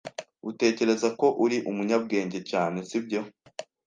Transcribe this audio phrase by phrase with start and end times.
[0.49, 3.21] Utekereza ko uri umunyabwenge cyane, sibyo?